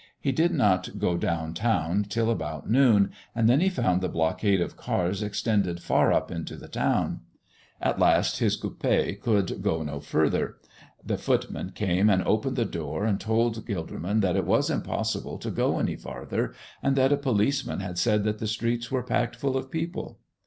[0.19, 4.59] He did not go down town till about noon, and then he found the blockade
[4.59, 7.19] of cars extended far up into the town.
[7.79, 10.55] At last his coupé could go no farther.
[11.05, 15.51] The footman came and opened the door and told Gilderman that it was impossible to
[15.51, 19.55] go any farther, and that a policeman had said that the streets were packed full
[19.55, 20.17] of people.